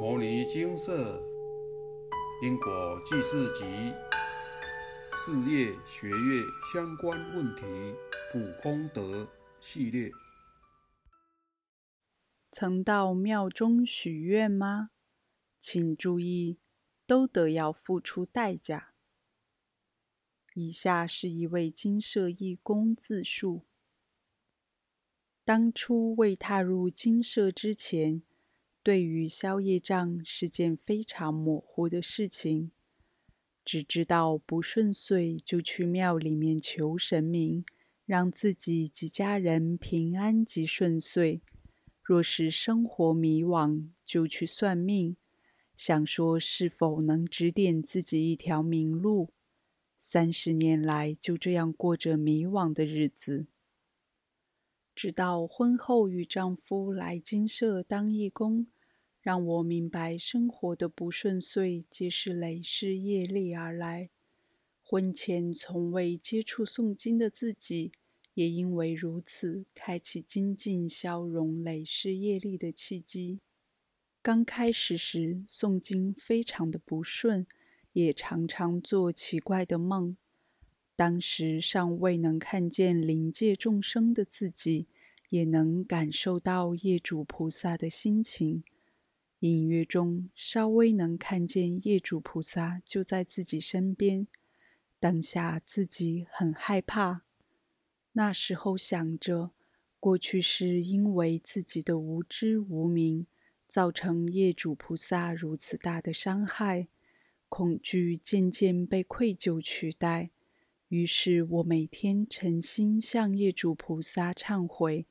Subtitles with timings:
[0.00, 1.20] 牟尼精舍
[2.40, 3.64] 因果济世集
[5.12, 7.64] 事业学业相关问题
[8.30, 9.28] 普空德
[9.60, 10.08] 系列。
[12.52, 14.90] 曾到庙中许愿吗？
[15.58, 16.60] 请注意，
[17.04, 18.92] 都得要付出代价。
[20.54, 23.66] 以下是一位精舍义工自述：
[25.44, 28.22] 当初未踏入精舍之前，
[28.88, 32.70] 对于消业障是件非常模糊的事情，
[33.62, 37.66] 只知道不顺遂就去庙里面求神明，
[38.06, 41.42] 让自己及家人平安及顺遂；
[42.02, 45.18] 若是生活迷惘，就去算命，
[45.76, 49.28] 想说是否能指点自己一条明路。
[49.98, 53.48] 三十年来就这样过着迷惘的日子，
[54.94, 58.66] 直到婚后与丈夫来金舍当义工。
[59.28, 64.08] 让我明白，生活的不顺遂皆是累世业力而来。
[64.82, 67.92] 婚前从未接触诵经的自己，
[68.32, 73.40] 也因为如此，开启精进消融累世业力的契机。
[74.22, 77.46] 刚开始时，诵经非常的不顺，
[77.92, 80.16] 也常常做奇怪的梦。
[80.96, 84.86] 当时尚未能看见灵界众生的自己，
[85.28, 88.64] 也能感受到业主菩萨的心情。
[89.40, 94.26] 隐约中稍微能看见业主菩萨就在自己身边，
[94.98, 97.22] 当下自己很害怕。
[98.12, 99.52] 那时候想着，
[100.00, 103.26] 过去是因为自己的无知无明，
[103.68, 106.88] 造成业主菩萨如此大的伤害，
[107.48, 110.30] 恐惧渐渐被愧疚取代。
[110.88, 115.06] 于是我每天诚心向业主菩萨忏悔，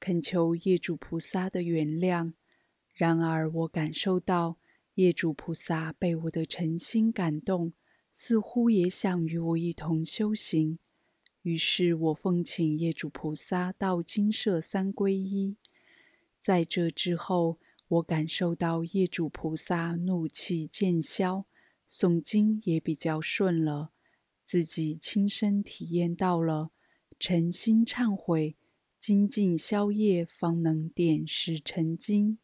[0.00, 2.32] 恳求业主菩萨的原谅。
[3.00, 4.58] 然而，我感受到
[4.96, 7.72] 业主菩萨被我的诚心感动，
[8.12, 10.78] 似乎也想与我一同修行。
[11.40, 15.56] 于是我奉请业主菩萨到精舍三皈依。
[16.38, 17.58] 在这之后，
[17.88, 21.46] 我感受到业主菩萨怒气渐消，
[21.88, 23.92] 诵经也比较顺了，
[24.44, 26.70] 自己亲身体验到了，
[27.18, 28.56] 诚心忏悔，
[28.98, 32.38] 精进消业，方能点石成金。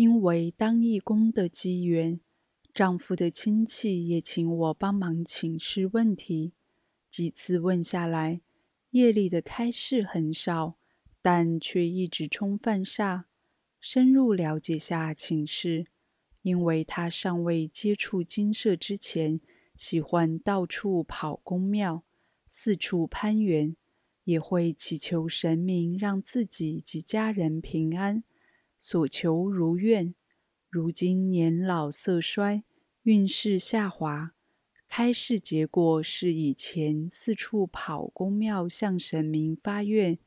[0.00, 2.18] 因为当义工的机缘，
[2.72, 6.54] 丈夫的亲戚也请我帮忙请示问题。
[7.10, 8.40] 几次问下来，
[8.92, 10.78] 业力的开示很少，
[11.20, 13.24] 但却一直冲犯煞。
[13.78, 15.84] 深入了解下请示，
[16.40, 19.38] 因为他尚未接触精舍之前，
[19.76, 22.04] 喜欢到处跑宫庙，
[22.48, 23.76] 四处攀缘，
[24.24, 28.24] 也会祈求神明让自己及家人平安。
[28.80, 30.14] 所求如愿，
[30.70, 32.64] 如今年老色衰，
[33.02, 34.32] 运势下滑。
[34.88, 40.18] 开示结果是以前四处跑公庙向神明发愿，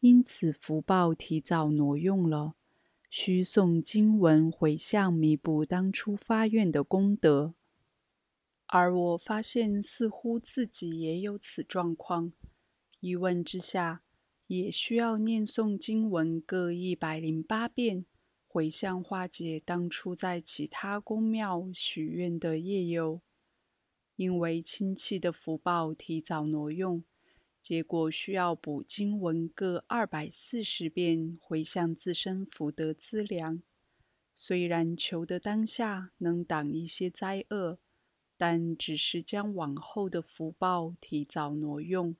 [0.00, 2.54] 因此福报提早挪用了，
[3.10, 7.54] 需诵经文回向弥补当初发愿的功德。
[8.68, 12.32] 而我发现似乎自己也有此状况，
[13.00, 14.05] 一问之下。
[14.46, 18.06] 也需要念诵经文各一百零八遍，
[18.46, 23.20] 回向化解当初在其他宫庙许愿的业忧。
[24.14, 27.04] 因为亲戚的福报提早挪用，
[27.60, 33.62] 结果需要补经文各二百四十遍，回向自身福德资粮。
[34.34, 37.78] 虽然求的当下能挡一些灾厄，
[38.36, 42.14] 但只是将往后的福报提早挪用。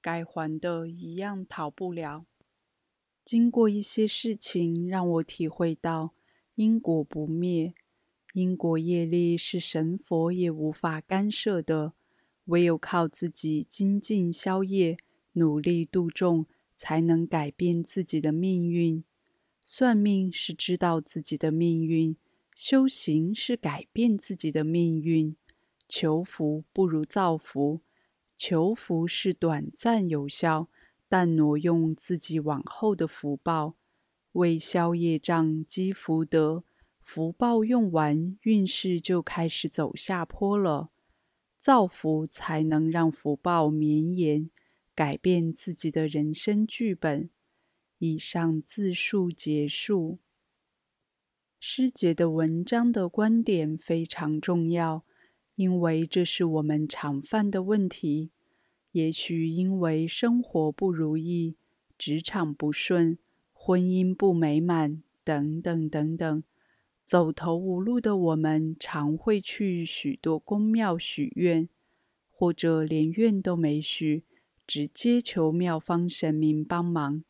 [0.00, 2.26] 该还的一样逃不了。
[3.24, 6.14] 经过一些事情，让我体会到
[6.54, 7.74] 因果不灭，
[8.32, 11.92] 因果业力是神佛也无法干涉的，
[12.46, 14.96] 唯有靠自己精进消业，
[15.32, 19.04] 努力度众，才能改变自己的命运。
[19.62, 22.16] 算命是知道自己的命运，
[22.54, 25.36] 修行是改变自己的命运。
[25.86, 27.80] 求福不如造福。
[28.38, 30.68] 求福是短暂有效，
[31.08, 33.74] 但挪用自己往后的福报，
[34.32, 36.62] 为消业障积福德，
[37.02, 40.90] 福报用完，运势就开始走下坡了。
[41.58, 44.48] 造福才能让福报绵延，
[44.94, 47.28] 改变自己的人生剧本。
[47.98, 50.20] 以上自述结束。
[51.58, 55.04] 师姐的文章的观点非常重要。
[55.58, 58.30] 因为这是我们常犯的问题，
[58.92, 61.56] 也许因为生活不如意、
[61.98, 63.18] 职场不顺、
[63.52, 66.44] 婚姻不美满等等等等，
[67.04, 71.68] 走投无路的我们，常会去许多宫庙许愿，
[72.30, 74.22] 或者连愿都没许，
[74.64, 77.24] 直接求庙方神明帮忙。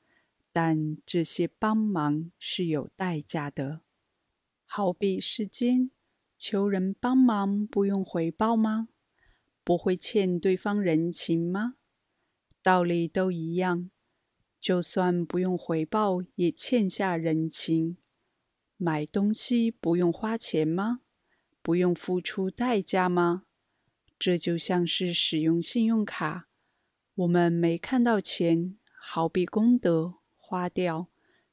[0.53, 3.81] 但这些帮忙是有代价的，
[4.67, 5.91] 好比世间
[6.39, 8.89] 求人帮忙不用回报吗？
[9.65, 11.75] 不会欠对方人情吗？
[12.63, 13.91] 道理都一样，
[14.61, 17.97] 就算不用回报，也欠下人情。
[18.77, 21.01] 买东西不用花钱吗？
[21.61, 23.43] 不用付出代价吗？
[24.17, 26.49] 这就像是使用信用卡，
[27.17, 31.09] 我们没看到钱，好比功德花掉，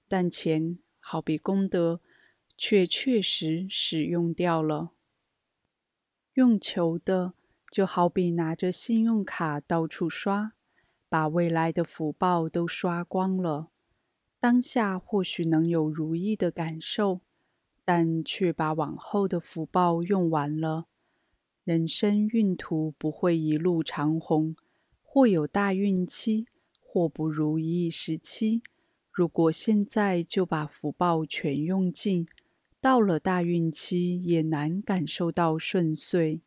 [0.08, 2.02] 但钱好比功德，
[2.57, 4.92] 却确实使用掉了。
[6.34, 7.34] 用求的，
[7.72, 10.54] 就好比拿着信用卡到处刷，
[11.07, 13.69] 把未来的福报都刷光了。
[14.40, 17.22] 当下或许能有如意的感受，
[17.84, 20.86] 但却把往后的福报用完了。
[21.63, 24.56] 人生运途不会一路长虹，
[25.02, 26.46] 或有大运期，
[26.80, 28.62] 或不如意时期。
[29.12, 32.28] 如果现在就把福报全用尽，
[32.86, 36.44] 到了大运期也难感受到顺遂。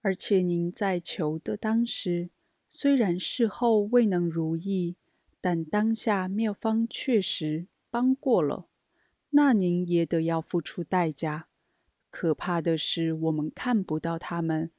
[0.00, 2.30] 而且您在求的当时，
[2.68, 4.96] 虽然事后未能如意。
[5.40, 8.66] 但当下妙方确实帮过了，
[9.30, 11.46] 那您也得要付出代价。
[12.10, 14.72] 可怕的是，我们看不到他们，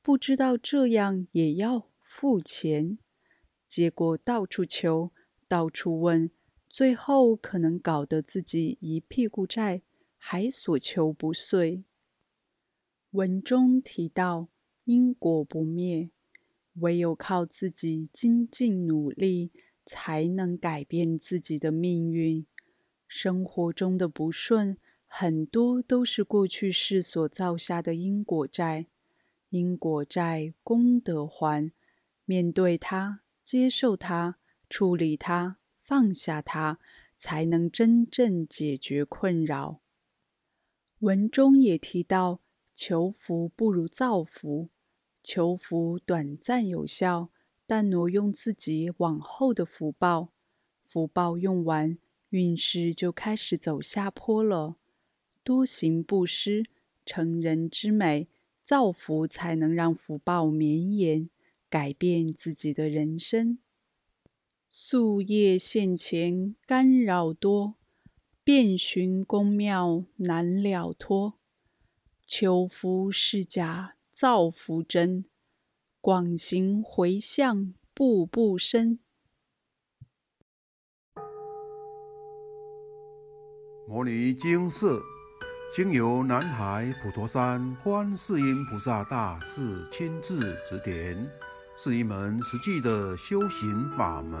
[0.00, 2.96] 不知道这样也要付钱，
[3.68, 5.12] 结果到处求，
[5.46, 6.30] 到处问，
[6.66, 9.82] 最后可能搞得自己一屁股债，
[10.30, 11.84] 还所求不遂。
[13.12, 14.48] 文中提到
[14.84, 16.10] 因果不灭，
[16.74, 19.50] 唯有靠自己精进努力。
[19.86, 22.44] 才能改变自己的命运。
[23.06, 24.76] 生活中的不顺，
[25.06, 28.88] 很多都是过去世所造下的因果债。
[29.48, 31.72] 因果债，功德还。
[32.26, 34.36] 面对它，接受它，
[34.68, 36.78] 处理它，放下它，
[37.16, 39.80] 才能真正解决困扰。
[41.00, 42.40] 文中也提到，
[42.74, 44.68] 求福不如造福。
[45.22, 47.30] 求福短暂有效。
[47.70, 50.32] 但挪用自己往后的福报，
[50.88, 51.98] 福报用完，
[52.30, 54.76] 运势就开始走下坡了。
[55.44, 56.64] 多行布施，
[57.04, 58.26] 成人之美，
[58.64, 61.28] 造福才能让福报绵延，
[61.68, 63.58] 改变自己的人生。
[64.72, 67.74] 夙业现前干扰多，
[68.48, 71.34] 遍寻宫庙难了脱。
[72.26, 75.26] 求福是假，造福真。
[76.00, 79.00] 广行回向，步步深。
[83.86, 84.98] 摩尼精舍
[85.70, 91.30] 经由南海普陀山观世音菩萨大士亲自指点，
[91.76, 94.40] 是一门实际的修行法门，